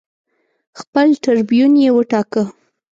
[0.79, 2.43] خپل ټربیون یې وټاکه